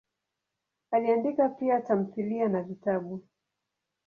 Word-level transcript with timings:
Aliandika 0.91 1.49
pia 1.49 1.81
tamthilia 1.81 2.47
na 2.49 2.61
vitabu. 2.63 3.23